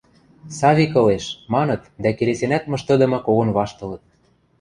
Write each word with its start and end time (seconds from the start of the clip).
Савик 0.57 0.93
ылеш...– 1.01 1.25
маныт 1.53 1.81
дӓ 2.03 2.09
келесенӓт 2.17 2.63
мыштыдымы 2.71 3.19
когон 3.25 3.49
ваштылыт. 3.57 4.03